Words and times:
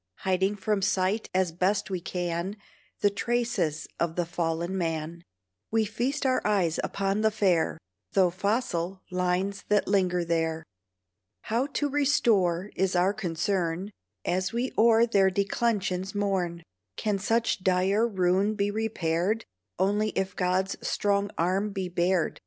Hiding 0.21 0.55
from 0.55 0.81
sight 0.81 1.29
as 1.31 1.51
best 1.51 1.91
we 1.91 1.99
can 2.01 2.57
The 3.01 3.11
traces 3.11 3.87
of 3.99 4.15
the 4.15 4.25
fallen 4.25 4.75
man, 4.75 5.21
We 5.69 5.85
feast 5.85 6.25
our 6.25 6.41
eyes 6.43 6.79
upon 6.83 7.21
the 7.21 7.29
fair, 7.29 7.77
Though 8.13 8.31
fossil, 8.31 9.03
lines 9.11 9.63
that 9.67 9.87
linger 9.87 10.25
there. 10.25 10.63
How 11.41 11.67
to 11.73 11.87
restore 11.87 12.71
is 12.75 12.95
our 12.95 13.13
concern, 13.13 13.91
As 14.25 14.51
we 14.51 14.71
o'er 14.75 15.05
their 15.05 15.29
declensions 15.29 16.15
mourn. 16.15 16.63
Can 16.97 17.19
such 17.19 17.63
dire 17.63 18.07
ruin 18.07 18.55
be 18.55 18.71
repaired? 18.71 19.45
Only 19.77 20.09
if 20.17 20.35
God's 20.35 20.77
strong 20.81 21.29
arm 21.37 21.69
be 21.73 21.89
bared. 21.89 22.39